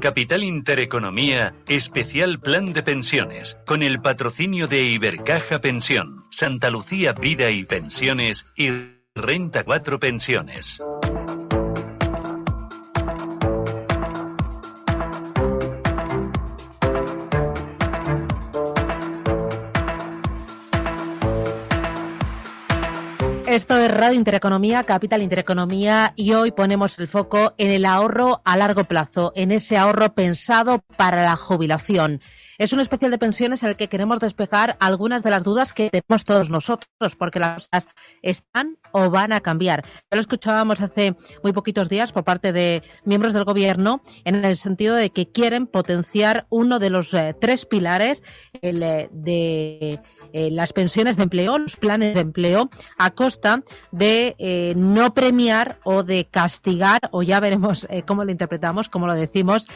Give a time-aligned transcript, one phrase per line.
[0.00, 7.50] Capital Intereconomía, especial plan de pensiones, con el patrocinio de Ibercaja Pensión, Santa Lucía Vida
[7.50, 8.70] y Pensiones y
[9.14, 10.78] Renta 4 Pensiones.
[23.58, 28.56] Esto es Radio Intereconomía, Capital Intereconomía y hoy ponemos el foco en el ahorro a
[28.56, 32.20] largo plazo, en ese ahorro pensado para la jubilación.
[32.58, 35.90] Es un especial de pensiones en el que queremos despejar algunas de las dudas que
[35.90, 37.88] tenemos todos nosotros, porque las cosas
[38.20, 39.84] están o van a cambiar.
[40.10, 44.56] Ya lo escuchábamos hace muy poquitos días por parte de miembros del Gobierno en el
[44.56, 48.24] sentido de que quieren potenciar uno de los eh, tres pilares,
[48.60, 50.00] eh, de
[50.32, 56.02] eh, las pensiones de empleo, los planes de empleo, a costa de no premiar o
[56.02, 59.66] de castigar, o ya veremos cómo lo interpretamos, cómo lo decimos,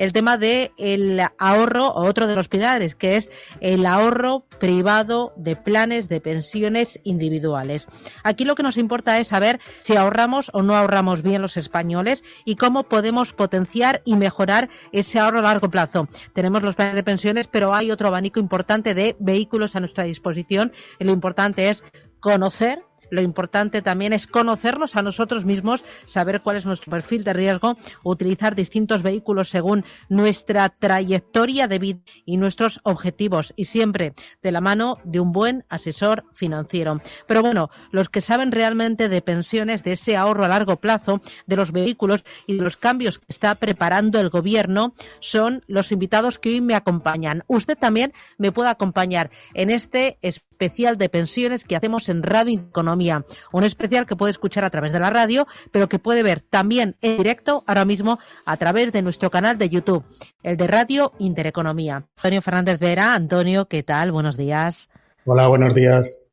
[0.00, 5.34] el tema del el ahorro o otro de los pilares, que es el ahorro privado
[5.36, 7.86] de planes de pensiones individuales.
[8.24, 12.24] Aquí lo que nos importa es saber si ahorramos o no ahorramos bien los españoles
[12.46, 16.08] y cómo podemos potenciar y mejorar ese ahorro a largo plazo.
[16.32, 20.72] Tenemos los planes de pensiones, pero hay otro abanico importante de vehículos a nuestra disposición
[20.98, 21.84] y lo importante es
[22.20, 27.32] conocer lo importante también es conocernos a nosotros mismos, saber cuál es nuestro perfil de
[27.32, 34.52] riesgo, utilizar distintos vehículos según nuestra trayectoria de vida y nuestros objetivos y siempre de
[34.52, 37.00] la mano de un buen asesor financiero.
[37.26, 41.56] Pero bueno, los que saben realmente de pensiones, de ese ahorro a largo plazo, de
[41.56, 46.50] los vehículos y de los cambios que está preparando el gobierno son los invitados que
[46.50, 47.44] hoy me acompañan.
[47.46, 50.18] Usted también me puede acompañar en este
[50.60, 53.24] especial de pensiones que hacemos en Radio Economía.
[53.50, 56.96] Un especial que puede escuchar a través de la radio, pero que puede ver también
[57.00, 60.04] en directo ahora mismo a través de nuestro canal de YouTube,
[60.42, 62.04] el de Radio Intereconomía.
[62.16, 64.12] Antonio Fernández Vera, Antonio, ¿qué tal?
[64.12, 64.90] Buenos días.
[65.24, 66.29] Hola, buenos días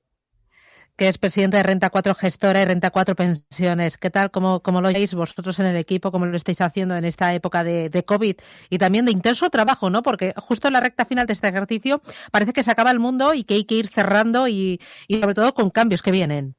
[0.98, 3.98] que es presidente de Renta 4 Gestora y Renta 4 Pensiones.
[3.98, 4.32] ¿Qué tal?
[4.32, 6.12] ¿Cómo, lo veis vosotros en el equipo?
[6.12, 8.36] ¿Cómo lo estáis haciendo en esta época de, COVID?
[8.72, 10.02] Y también de intenso trabajo, ¿no?
[10.02, 13.36] Porque justo en la recta final de este ejercicio parece que se acaba el mundo
[13.36, 16.56] y que hay que ir cerrando y, y sobre todo con cambios que vienen.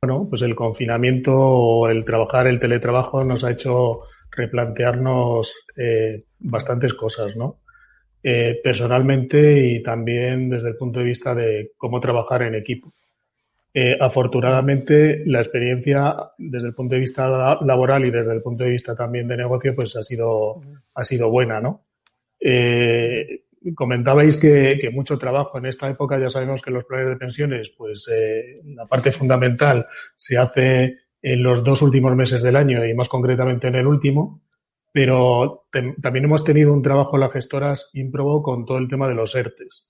[0.00, 7.36] Bueno, pues el confinamiento el trabajar, el teletrabajo nos ha hecho replantearnos eh, bastantes cosas,
[7.36, 7.60] ¿no?
[8.22, 12.94] Eh, personalmente y también desde el punto de vista de cómo trabajar en equipo.
[13.74, 18.70] Eh, afortunadamente, la experiencia desde el punto de vista laboral y desde el punto de
[18.70, 20.60] vista también de negocio, pues ha sido,
[20.94, 21.86] ha sido buena, ¿no?
[22.38, 23.44] Eh,
[23.74, 27.70] comentabais que, que, mucho trabajo en esta época, ya sabemos que los planes de pensiones,
[27.70, 32.94] pues eh, la parte fundamental se hace en los dos últimos meses del año y
[32.94, 34.42] más concretamente en el último,
[34.92, 35.66] pero
[36.02, 39.34] también hemos tenido un trabajo en las gestoras improbo con todo el tema de los
[39.34, 39.86] ERTES.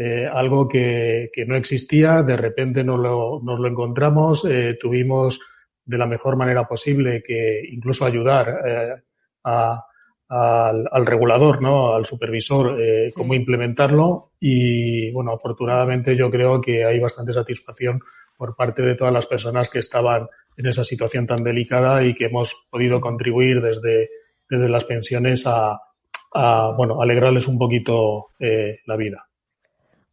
[0.00, 5.40] Eh, algo que, que, no existía, de repente nos lo, nos lo encontramos, eh, tuvimos
[5.84, 8.94] de la mejor manera posible que incluso ayudar eh,
[9.42, 9.82] a,
[10.28, 11.94] al, al, regulador, ¿no?
[11.94, 12.78] al supervisor,
[13.12, 17.98] cómo implementarlo y bueno, afortunadamente yo creo que hay bastante satisfacción
[18.36, 22.26] por parte de todas las personas que estaban en esa situación tan delicada y que
[22.26, 24.10] hemos podido contribuir desde,
[24.48, 25.80] desde las pensiones a,
[26.34, 29.27] a bueno, alegrarles un poquito eh, la vida.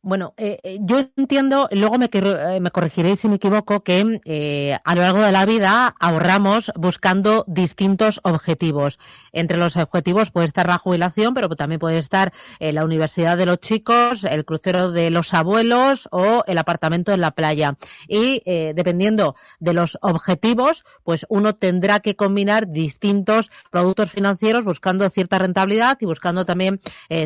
[0.07, 4.77] Bueno, eh, eh, yo entiendo, luego me, eh, me, corregiréis si me equivoco, que eh,
[4.83, 8.99] a lo largo de la vida ahorramos buscando distintos objetivos.
[9.31, 13.47] Entre los objetivos puede estar la jubilación, pero también puede estar eh, la universidad de
[13.47, 17.75] los chicos, el crucero de los abuelos o el apartamento en la playa.
[18.07, 25.39] Y dependiendo de los objetivos, pues uno tendrá que combinar distintos productos financieros buscando cierta
[25.39, 26.79] rentabilidad y buscando también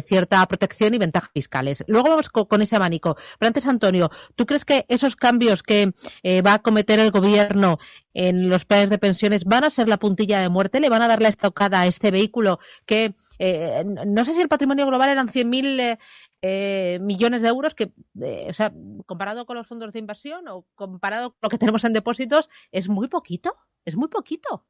[0.06, 1.84] cierta protección y ventajas fiscales.
[1.88, 3.16] Luego vamos con, con abanico.
[3.38, 7.79] Pero antes, Antonio, ¿tú crees que esos cambios que eh, va a cometer el gobierno
[8.14, 10.79] en los planes de pensiones van a ser la puntilla de muerte?
[10.79, 14.47] ¿Le van a dar la estocada a este vehículo que eh, no sé si el
[14.47, 15.97] patrimonio global eran 100.000
[16.41, 17.91] eh, millones de euros que,
[18.22, 18.53] eh,
[19.05, 22.88] comparado con los fondos de inversión o comparado con lo que tenemos en depósitos, es
[22.88, 24.64] muy poquito, es muy poquito.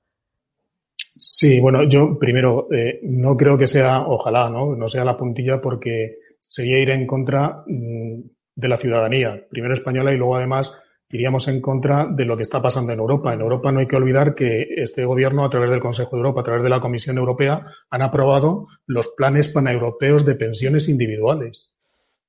[1.15, 4.75] Sí, bueno, yo primero eh, no creo que sea, ojalá, ¿no?
[4.75, 6.15] No sea la puntilla porque
[6.50, 8.22] sería ir en contra mm,
[8.56, 10.74] de la ciudadanía, primero española y luego además
[11.12, 13.34] iríamos en contra de lo que está pasando en Europa.
[13.34, 16.42] En Europa no hay que olvidar que este gobierno, a través del Consejo de Europa,
[16.42, 21.69] a través de la Comisión Europea, han aprobado los planes paneuropeos de pensiones individuales.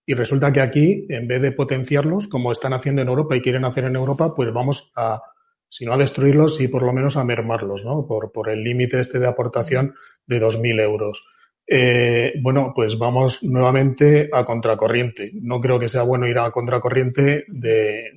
[0.06, 3.64] Y resulta que aquí, en vez de potenciarlos, como están haciendo en Europa y quieren
[3.64, 5.20] hacer en Europa, pues vamos a,
[5.68, 8.06] sino a destruirlos y por lo menos a mermarlos, ¿no?
[8.06, 9.94] Por, por el límite este de aportación
[10.26, 11.24] de 2.000 euros.
[11.72, 15.30] Eh, bueno, pues vamos nuevamente a contracorriente.
[15.34, 18.10] No creo que sea bueno ir a contracorriente de,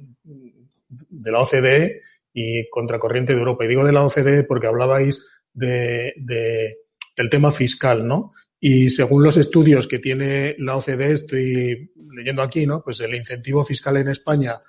[1.22, 2.02] la OCDE
[2.34, 3.64] y contracorriente de Europa.
[3.64, 6.78] Y digo de la OCDE porque hablabais de, de,
[7.16, 8.32] del tema fiscal, ¿no?
[8.60, 12.82] Y según los estudios que tiene la OCDE, estoy leyendo aquí, ¿no?
[12.84, 14.60] Pues el incentivo fiscal en España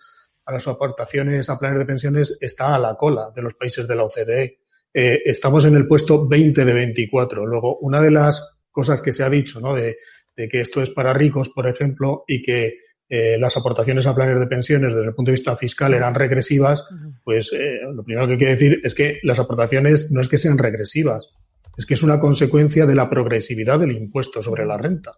[0.44, 3.94] a las aportaciones a planes de pensiones está a la cola de los países de
[3.94, 4.58] la OCDE.
[4.92, 7.46] Eh, estamos en el puesto 20 de 24.
[7.46, 9.74] Luego, una de las cosas que se ha dicho, ¿no?
[9.74, 9.96] De,
[10.36, 12.78] de que esto es para ricos, por ejemplo, y que
[13.08, 16.84] eh, las aportaciones a planes de pensiones desde el punto de vista fiscal eran regresivas,
[17.22, 20.58] pues eh, lo primero que quiero decir es que las aportaciones no es que sean
[20.58, 21.32] regresivas,
[21.76, 25.12] es que es una consecuencia de la progresividad del impuesto sobre la renta.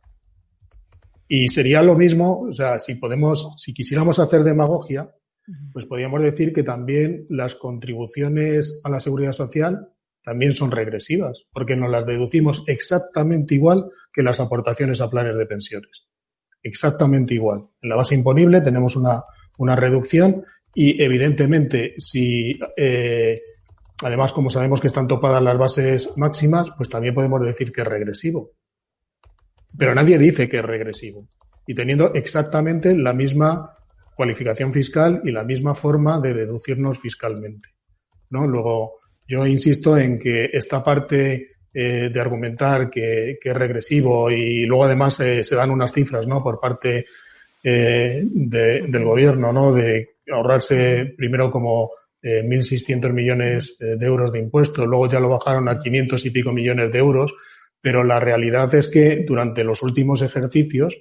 [1.28, 5.10] Y sería lo mismo, o sea, si podemos, si quisiéramos hacer demagogia,
[5.72, 9.92] pues podríamos decir que también las contribuciones a la seguridad social
[10.26, 15.46] también son regresivas, porque nos las deducimos exactamente igual que las aportaciones a planes de
[15.46, 16.08] pensiones.
[16.64, 17.68] Exactamente igual.
[17.80, 19.22] En la base imponible tenemos una,
[19.58, 20.42] una reducción
[20.74, 23.40] y evidentemente si eh,
[24.02, 27.86] además como sabemos que están topadas las bases máximas, pues también podemos decir que es
[27.86, 28.50] regresivo.
[29.78, 31.28] Pero nadie dice que es regresivo.
[31.68, 33.76] Y teniendo exactamente la misma
[34.16, 37.68] cualificación fiscal y la misma forma de deducirnos fiscalmente.
[38.30, 38.44] ¿no?
[38.48, 38.94] Luego,
[39.26, 45.20] yo insisto en que esta parte eh, de argumentar que, es regresivo y luego además
[45.20, 46.42] eh, se dan unas cifras ¿no?
[46.42, 47.04] por parte
[47.62, 49.74] eh, de, del gobierno ¿no?
[49.74, 51.90] de ahorrarse primero como
[52.22, 56.90] 1.600 millones de euros de impuestos, luego ya lo bajaron a 500 y pico millones
[56.90, 57.34] de euros
[57.80, 60.96] pero la realidad es que durante los últimos ejercicios,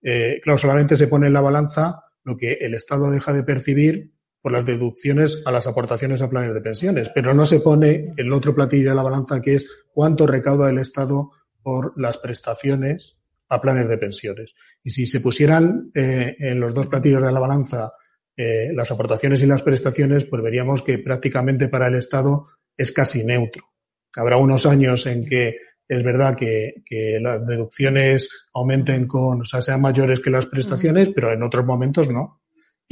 [0.00, 4.12] claro, solamente se pone en la balanza lo que el Estado deja de percibir
[4.42, 8.32] por las deducciones a las aportaciones a planes de pensiones, pero no se pone el
[8.32, 11.30] otro platillo de la balanza que es cuánto recauda el Estado
[11.62, 14.54] por las prestaciones a planes de pensiones.
[14.82, 17.92] Y si se pusieran eh, en los dos platillos de la balanza
[18.36, 22.46] eh, las aportaciones y las prestaciones, pues veríamos que prácticamente para el Estado
[22.76, 23.64] es casi neutro.
[24.16, 29.60] Habrá unos años en que es verdad que, que, las deducciones aumenten con, o sea,
[29.60, 32.39] sean mayores que las prestaciones, pero en otros momentos no.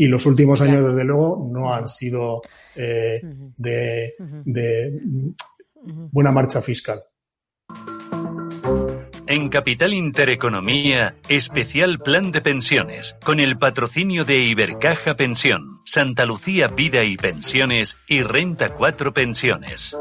[0.01, 2.41] Y los últimos años, desde luego, no han sido
[2.77, 3.21] eh,
[3.57, 4.15] de,
[4.45, 5.01] de
[6.13, 7.03] buena marcha fiscal.
[9.27, 16.69] En Capital Intereconomía, especial plan de pensiones, con el patrocinio de Ibercaja Pensión, Santa Lucía
[16.69, 19.97] Vida y Pensiones y Renta 4 Pensiones.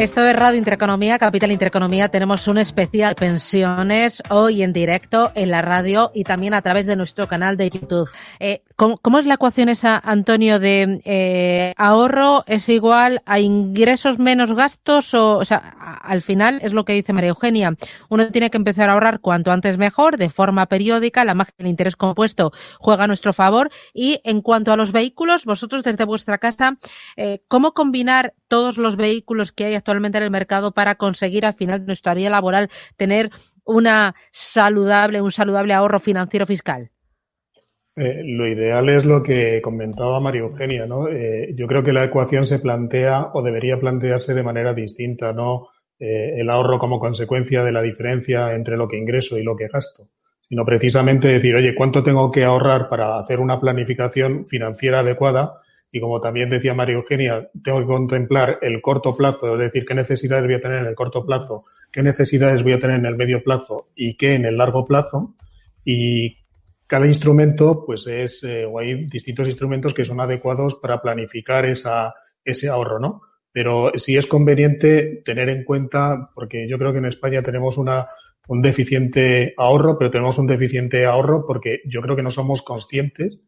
[0.00, 2.08] Esto es Radio Intereconomía, Capital Intereconomía.
[2.08, 6.96] Tenemos un especial pensiones hoy en directo en la radio y también a través de
[6.96, 8.08] nuestro canal de YouTube.
[8.38, 14.18] Eh, ¿cómo, ¿cómo, es la ecuación esa, Antonio, de eh, ahorro es igual a ingresos
[14.18, 15.12] menos gastos?
[15.12, 17.76] O, o sea, al final es lo que dice María Eugenia.
[18.08, 21.26] Uno tiene que empezar a ahorrar cuanto antes mejor, de forma periódica.
[21.26, 23.68] La magia del interés compuesto juega a nuestro favor.
[23.92, 26.78] Y en cuanto a los vehículos, vosotros desde vuestra casa,
[27.18, 31.54] eh, ¿cómo combinar todos los vehículos que hay actualmente en el mercado para conseguir al
[31.54, 33.30] final de nuestra vida laboral tener
[33.64, 36.90] una saludable, un saludable ahorro financiero fiscal?
[37.96, 41.08] Eh, lo ideal es lo que comentaba María Eugenia, ¿no?
[41.08, 45.66] Eh, yo creo que la ecuación se plantea o debería plantearse de manera distinta, no
[45.98, 49.66] eh, el ahorro como consecuencia de la diferencia entre lo que ingreso y lo que
[49.66, 50.08] gasto,
[50.48, 55.54] sino precisamente decir, oye, ¿cuánto tengo que ahorrar para hacer una planificación financiera adecuada?
[55.92, 59.94] Y como también decía María Eugenia, tengo que contemplar el corto plazo, es decir, qué
[59.94, 63.16] necesidades voy a tener en el corto plazo, qué necesidades voy a tener en el
[63.16, 65.34] medio plazo y qué en el largo plazo.
[65.84, 66.36] Y
[66.86, 72.14] cada instrumento, pues es, eh, o hay distintos instrumentos que son adecuados para planificar esa,
[72.44, 73.22] ese ahorro, ¿no?
[73.52, 78.06] Pero sí es conveniente tener en cuenta, porque yo creo que en España tenemos una,
[78.46, 83.40] un deficiente ahorro, pero tenemos un deficiente ahorro porque yo creo que no somos conscientes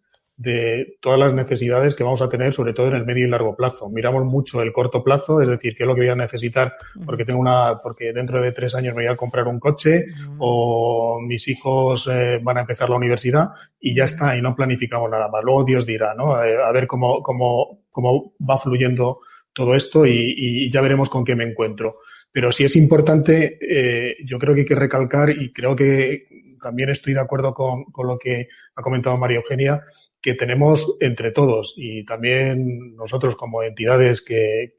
[0.43, 3.55] de todas las necesidades que vamos a tener, sobre todo en el medio y largo
[3.55, 3.89] plazo.
[3.89, 6.75] Miramos mucho el corto plazo, es decir, qué es lo que voy a necesitar
[7.07, 10.07] porque tengo una, porque dentro de tres años me voy a comprar un coche
[10.39, 15.09] o mis hijos eh, van a empezar la universidad y ya está, y no planificamos
[15.09, 15.45] nada más.
[15.45, 16.43] Luego Dios dirá, ¿no?
[16.43, 19.21] Eh, a ver cómo, cómo, cómo va fluyendo
[19.53, 21.99] todo esto y, y, ya veremos con qué me encuentro.
[22.33, 26.27] Pero sí es importante, eh, yo creo que hay que recalcar y creo que
[26.61, 29.83] también estoy de acuerdo con, con lo que ha comentado María Eugenia,
[30.23, 34.75] que tenemos entre todos y también nosotros como entidades que,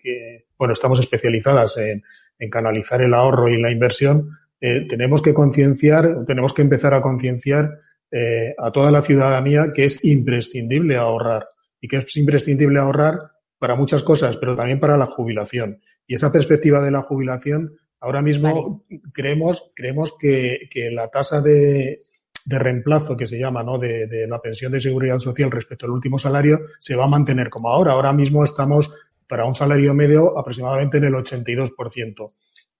[0.57, 2.03] bueno, estamos especializadas en,
[2.49, 7.69] canalizar el ahorro y la inversión, eh, tenemos que concienciar, tenemos que empezar a concienciar
[8.11, 11.47] eh, a toda la ciudadanía que es imprescindible ahorrar
[11.79, 13.17] y que es imprescindible ahorrar
[13.59, 15.79] para muchas cosas, pero también para la jubilación.
[16.05, 21.99] Y esa perspectiva de la jubilación, ahora mismo creemos, creemos que, que la tasa de,
[22.45, 23.77] de reemplazo que se llama, ¿no?
[23.77, 27.49] De, de, la pensión de seguridad social respecto al último salario se va a mantener
[27.49, 27.93] como ahora.
[27.93, 28.93] Ahora mismo estamos
[29.27, 32.27] para un salario medio aproximadamente en el 82%.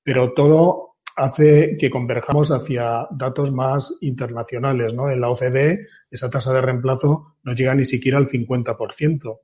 [0.04, 5.10] Pero todo hace que converjamos hacia datos más internacionales, ¿no?
[5.10, 9.40] En la OCDE esa tasa de reemplazo no llega ni siquiera al 50%.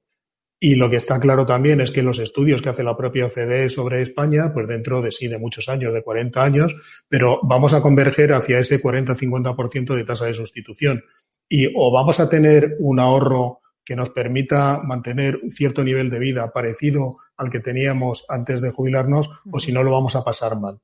[0.61, 3.69] Y lo que está claro también es que los estudios que hace la propia OCDE
[3.69, 6.75] sobre España, pues dentro de sí, de muchos años, de 40 años,
[7.07, 11.05] pero vamos a converger hacia ese 40-50% de tasa de sustitución.
[11.47, 16.19] Y o vamos a tener un ahorro que nos permita mantener un cierto nivel de
[16.19, 20.59] vida parecido al que teníamos antes de jubilarnos, o si no lo vamos a pasar
[20.59, 20.79] mal.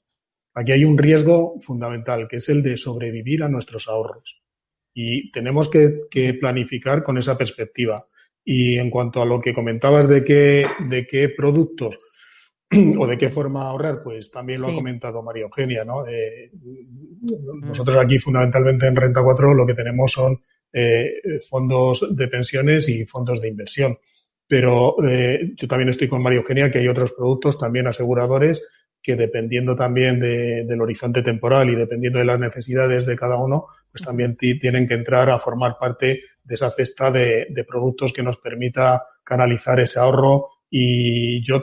[0.56, 4.42] Aquí hay un riesgo fundamental, que es el de sobrevivir a nuestros ahorros.
[4.94, 8.08] Y tenemos que, que planificar con esa perspectiva.
[8.46, 11.98] Y en cuanto a lo que comentabas de qué, de qué productos
[13.00, 16.08] o de qué forma ahorrar, pues también lo ha comentado María Eugenia, ¿no?
[16.08, 16.52] Eh,
[17.62, 20.38] nosotros aquí fundamentalmente en Renta 4 lo que tenemos son
[20.72, 23.98] eh, fondos de pensiones y fondos de inversión.
[24.48, 28.62] Pero eh, yo también estoy con María Eugenia que hay otros productos también aseguradores
[29.06, 33.66] que dependiendo también de, del horizonte temporal y dependiendo de las necesidades de cada uno,
[33.92, 38.24] pues también tienen que entrar a formar parte de esa cesta de, de productos que
[38.24, 40.48] nos permita canalizar ese ahorro.
[40.72, 41.58] Y yo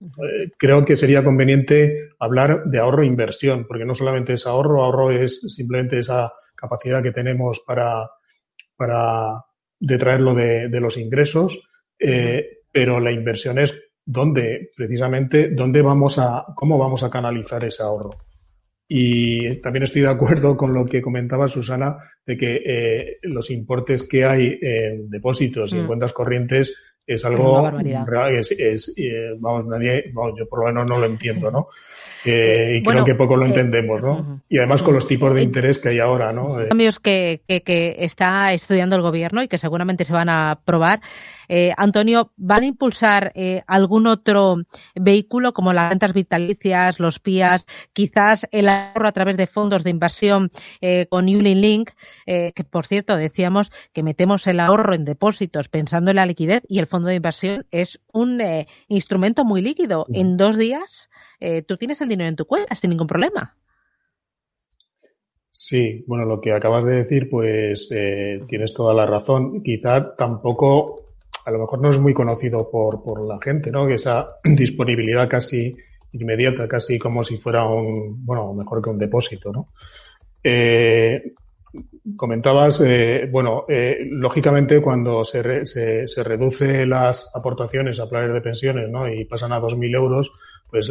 [0.00, 4.82] eh, creo que sería conveniente hablar de ahorro e inversión, porque no solamente es ahorro,
[4.82, 8.08] ahorro es simplemente esa capacidad que tenemos para,
[8.76, 9.34] para
[9.78, 11.68] detraerlo de, de los ingresos,
[11.98, 17.82] eh, pero la inversión es dónde, precisamente, dónde vamos a, cómo vamos a canalizar ese
[17.82, 18.10] ahorro.
[18.88, 24.08] Y también estoy de acuerdo con lo que comentaba Susana de que eh, los importes
[24.08, 25.86] que hay en depósitos y en mm.
[25.86, 26.74] cuentas corrientes
[27.06, 27.70] es algo
[28.30, 31.68] es, es, eh, vamos, nadie, vamos, yo por lo menos no lo entiendo, ¿no?
[32.24, 34.42] Eh, y creo que poco lo eh, entendemos, ¿no?
[34.48, 36.56] Y además con los tipos de interés que hay ahora, ¿no?
[36.68, 41.00] Cambios que, que, que está estudiando el gobierno y que seguramente se van a aprobar.
[41.48, 44.56] Eh, Antonio, ¿van a impulsar eh, algún otro
[44.94, 49.90] vehículo como las rentas vitalicias, los PIAs, quizás el ahorro a través de fondos de
[49.90, 50.50] inversión
[50.80, 51.90] eh, con Unilink,
[52.26, 56.62] eh, que por cierto decíamos que metemos el ahorro en depósitos pensando en la liquidez
[56.68, 60.06] y el fondo de inversión es un eh, instrumento muy líquido.
[60.12, 61.08] En dos días
[61.66, 63.56] tú tienes el dinero en tu cuenta sin ningún problema.
[65.60, 69.60] Sí, bueno, lo que acabas de decir, pues eh, tienes toda la razón.
[69.64, 71.07] Quizá tampoco,
[71.48, 73.88] a lo mejor no es muy conocido por, por la gente, ¿no?
[73.88, 75.72] Esa disponibilidad casi
[76.12, 79.68] inmediata, casi como si fuera un, bueno, mejor que un depósito, ¿no?
[80.44, 81.32] Eh,
[82.16, 88.32] Comentabas, eh, bueno, eh, lógicamente cuando se, re, se, se, reduce las aportaciones a planes
[88.32, 89.06] de pensiones ¿no?
[89.06, 90.32] y pasan a 2.000 euros,
[90.70, 90.90] pues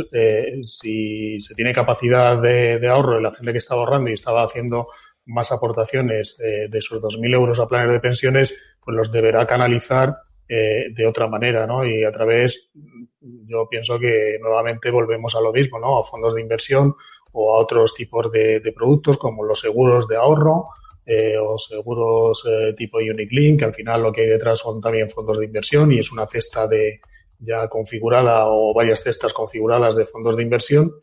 [0.61, 4.43] si se tiene capacidad de, de, ahorro y la gente que estaba ahorrando y estaba
[4.43, 4.87] haciendo
[5.25, 10.15] más aportaciones de esos 2.000 euros a planes de pensiones, pues los deberá canalizar
[10.49, 11.85] eh, de otra manera, ¿no?
[11.85, 12.71] Y a través,
[13.19, 15.99] yo pienso que nuevamente volvemos a lo mismo, ¿no?
[15.99, 16.93] A fondos de inversión
[17.33, 20.67] o a otros tipos de, productos como los seguros de ahorro
[21.05, 24.79] eh, o seguros eh, tipo Unique Link, que al final lo que hay detrás son
[24.79, 27.01] también fondos de inversión y es una cesta de
[27.39, 30.93] ya configurada o varias cestas configuradas de fondos de inversión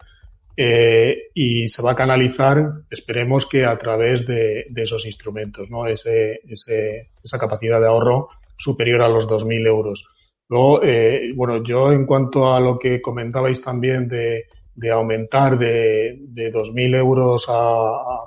[0.56, 5.86] y se va a canalizar, esperemos que a través de, de esos instrumentos, ¿no?
[5.86, 10.08] Ese, ese, esa capacidad de ahorro superior a los 2.000 euros.
[10.48, 14.44] Luego, eh, bueno, yo en cuanto a lo que comentabais también de,
[14.74, 18.24] de aumentar de, de 2.000 euros a,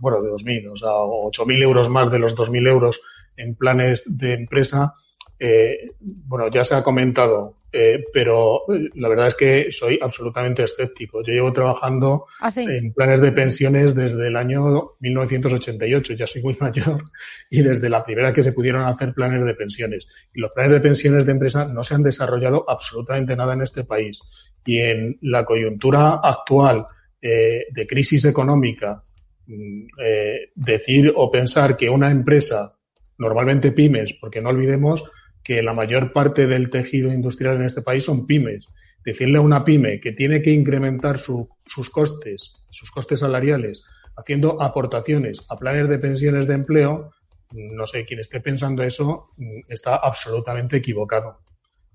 [0.00, 3.00] bueno, de 2.000, o sea, 8.000 euros más de los 2.000 euros
[3.36, 4.94] en planes de empresa,
[5.38, 8.62] eh, bueno, ya se ha comentado, eh, pero
[8.94, 11.24] la verdad es que soy absolutamente escéptico.
[11.24, 12.60] Yo llevo trabajando ¿Ah, sí?
[12.60, 17.02] en planes de pensiones desde el año 1988, ya soy muy mayor,
[17.50, 20.06] y desde la primera que se pudieron hacer planes de pensiones.
[20.32, 23.82] Y los planes de pensiones de empresa no se han desarrollado absolutamente nada en este
[23.82, 24.22] país.
[24.64, 26.86] Y en la coyuntura actual
[27.20, 29.02] eh, de crisis económica,
[29.48, 32.78] mm, eh, decir o pensar que una empresa,
[33.18, 35.02] normalmente pymes, porque no olvidemos
[35.44, 38.66] que la mayor parte del tejido industrial en este país son pymes.
[39.04, 43.84] Decirle a una pyme que tiene que incrementar su, sus costes, sus costes salariales,
[44.16, 47.10] haciendo aportaciones a planes de pensiones de empleo,
[47.52, 51.40] no sé, quien esté pensando eso mm, está absolutamente equivocado,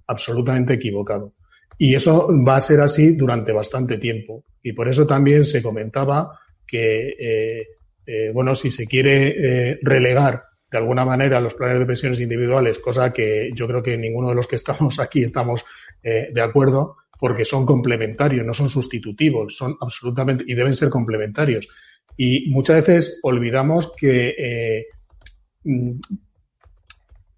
[0.06, 1.34] absolutamente equivocado.
[1.78, 4.46] Y eso va a ser así durante bastante tiempo.
[4.62, 6.38] Y por eso también se comentaba
[6.68, 7.68] que, eh,
[8.06, 12.80] eh, bueno, si se quiere eh, relegar de alguna manera los planes de pensiones individuales,
[12.80, 15.66] cosa que yo creo que ninguno de los que estamos aquí estamos
[16.02, 21.68] de acuerdo, porque son complementarios, no son sustitutivos, son absolutamente y deben ser complementarios.
[22.16, 24.86] Y muchas veces olvidamos que,
[25.66, 25.98] mm,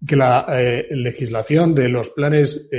[0.06, 0.46] que la
[0.90, 2.70] legislación de los planes,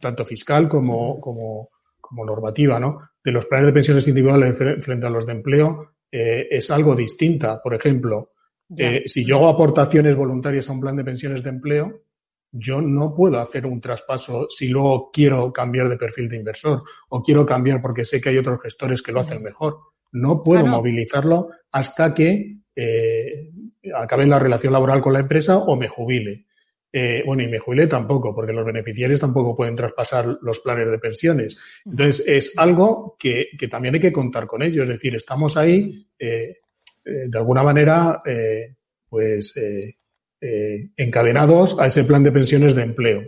[0.00, 2.98] tanto fiscal como, como, como normativa, ¿no?
[3.24, 7.60] de los planes de pensiones individuales frente a los de empleo eh, es algo distinta.
[7.62, 8.31] Por ejemplo,
[8.76, 12.02] eh, si yo hago aportaciones voluntarias a un plan de pensiones de empleo,
[12.52, 17.22] yo no puedo hacer un traspaso si luego quiero cambiar de perfil de inversor o
[17.22, 19.78] quiero cambiar porque sé que hay otros gestores que lo hacen mejor.
[20.12, 23.50] No puedo movilizarlo hasta que eh,
[23.94, 26.46] acabe la relación laboral con la empresa o me jubile.
[26.94, 30.98] Eh, bueno, y me jubilé tampoco, porque los beneficiarios tampoco pueden traspasar los planes de
[30.98, 31.56] pensiones.
[31.86, 34.82] Entonces, es algo que, también hay que contar con ello.
[34.82, 36.58] Es decir, estamos ahí, eh,
[37.04, 38.22] eh, de alguna manera,
[39.08, 39.54] pues,
[40.96, 43.22] encadenados a ese plan de pensiones de empleo.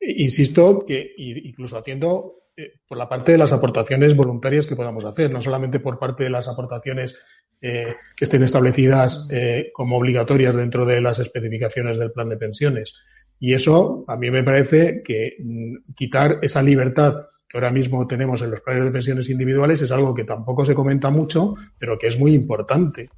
[0.00, 2.42] Insisto que incluso haciendo
[2.86, 6.30] por la parte de las aportaciones voluntarias que podamos hacer, no solamente por parte de
[6.30, 7.20] las aportaciones
[7.64, 12.92] eh, que estén establecidas eh, como obligatorias dentro de las especificaciones del plan de pensiones.
[13.38, 18.40] Y eso a mí me parece que mm, quitar esa libertad que ahora mismo tenemos
[18.40, 22.06] en los planes de pensiones individuales es algo que tampoco se comenta mucho, pero que
[22.06, 23.10] es muy importante.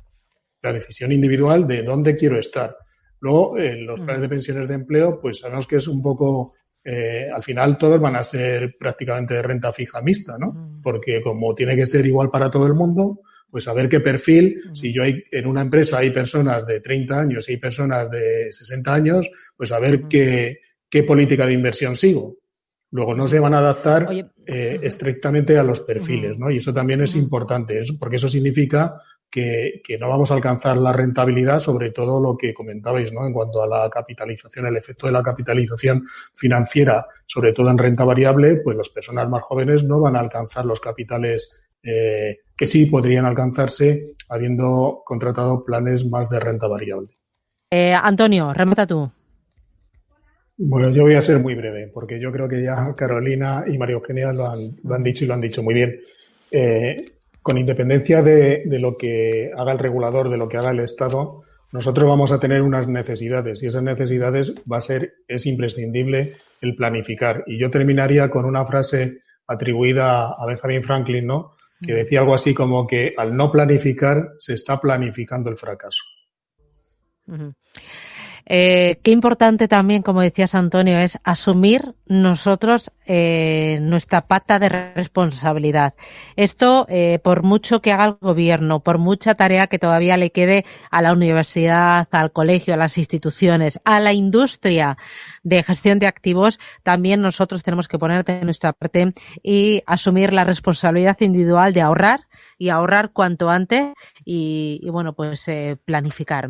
[0.61, 2.77] La decisión individual de dónde quiero estar.
[3.21, 4.05] Luego, en los mm.
[4.05, 6.53] planes de pensiones de empleo, pues sabemos que es un poco
[6.85, 10.53] eh, al final todos van a ser prácticamente de renta fija mixta, ¿no?
[10.53, 10.83] Mm.
[10.83, 14.57] Porque como tiene que ser igual para todo el mundo, pues a ver qué perfil,
[14.73, 18.53] si yo hay, en una empresa hay personas de 30 años y hay personas de
[18.53, 20.59] 60 años, pues a ver qué,
[20.91, 22.35] qué política de inversión sigo.
[22.95, 24.07] Luego no se van a adaptar
[24.47, 26.49] eh, estrictamente a los perfiles, ¿no?
[26.49, 30.93] Y eso también es importante, porque eso significa que, que, no vamos a alcanzar la
[30.93, 33.27] rentabilidad, sobre todo lo que comentabais, ¿no?
[33.27, 38.05] En cuanto a la capitalización, el efecto de la capitalización financiera, sobre todo en renta
[38.05, 42.87] variable, pues las personas más jóvenes no van a alcanzar los capitales eh, que sí
[42.87, 47.19] podrían alcanzarse habiendo contratado planes más de renta variable.
[47.73, 49.11] Eh, Antonio, remata tú.
[50.57, 53.95] Bueno, yo voy a ser muy breve, porque yo creo que ya Carolina y María
[53.95, 56.01] Eugenia lo han, dicho y lo han dicho muy bien.
[56.51, 57.13] Eh,
[57.43, 61.43] con independencia de, de, lo que haga el regulador, de lo que haga el Estado,
[61.73, 66.77] nosotros vamos a tener unas necesidades y esas necesidades va a ser, es imprescindible el
[66.77, 67.43] planificar.
[67.47, 71.53] Y yo terminaría con una frase atribuida a Benjamin Franklin, ¿no?
[71.85, 76.05] que decía algo así como que al no planificar se está planificando el fracaso.
[78.47, 85.95] Eh, qué importante también, como decías Antonio, es asumir nosotros eh, nuestra pata de responsabilidad.
[86.37, 90.65] Esto, eh, por mucho que haga el gobierno, por mucha tarea que todavía le quede
[90.91, 94.99] a la universidad, al colegio, a las instituciones, a la industria
[95.43, 100.45] de gestión de activos, también nosotros tenemos que poner de nuestra parte y asumir la
[100.45, 102.21] responsabilidad individual de ahorrar
[102.59, 103.87] y ahorrar cuanto antes
[104.25, 105.47] y, y bueno, pues
[105.85, 106.49] planificar.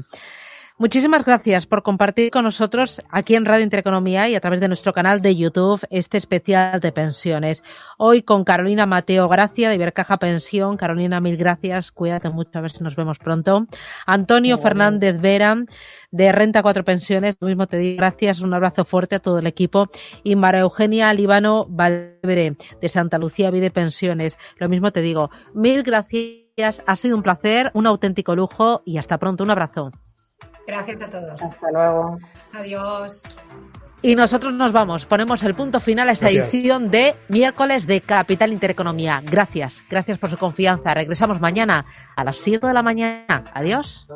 [0.77, 4.93] Muchísimas gracias por compartir con nosotros aquí en Radio Intereconomía y a través de nuestro
[4.93, 7.63] canal de YouTube este especial de pensiones.
[7.97, 10.77] Hoy con Carolina Mateo Gracia de Ibercaja Pensión.
[10.77, 11.93] Carolina, mil gracias.
[11.93, 13.67] Cuídate mucho, a ver si nos vemos pronto.
[14.05, 15.59] Antonio Fernández Vera
[16.11, 17.37] de Renta Cuatro Pensiones.
[17.39, 18.41] Lo mismo te digo gracias.
[18.41, 19.87] Un abrazo fuerte a todo el equipo.
[20.25, 24.37] Y María Eugenia Líbano Valverde de Santa Lucía Vide Pensiones.
[24.59, 25.31] Lo mismo te digo.
[25.55, 26.83] Mil gracias.
[26.85, 29.45] Ha sido un placer, un auténtico lujo y hasta pronto.
[29.45, 29.93] Un abrazo.
[30.66, 31.42] Gracias a todos.
[31.42, 32.18] Hasta luego.
[32.53, 33.22] Adiós.
[34.05, 38.53] Y nosotros nos vamos, ponemos el punto final a esta edición de miércoles de Capital
[38.53, 39.22] Intereconomía.
[39.24, 40.92] Gracias, gracias por su confianza.
[40.92, 43.50] Regresamos mañana a las 7 de la mañana.
[43.55, 44.07] Adiós.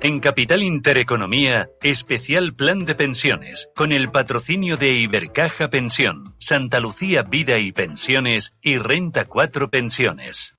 [0.00, 7.22] En Capital Intereconomía, especial plan de pensiones, con el patrocinio de Ibercaja Pensión, Santa Lucía
[7.22, 10.58] Vida y Pensiones y Renta 4 Pensiones.